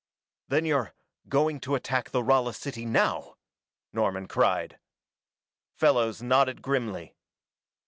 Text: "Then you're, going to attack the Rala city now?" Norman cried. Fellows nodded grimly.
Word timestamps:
"Then 0.47 0.65
you're, 0.65 0.95
going 1.29 1.59
to 1.59 1.75
attack 1.75 2.09
the 2.09 2.23
Rala 2.23 2.55
city 2.55 2.85
now?" 2.87 3.35
Norman 3.93 4.27
cried. 4.27 4.79
Fellows 5.75 6.23
nodded 6.23 6.63
grimly. 6.63 7.13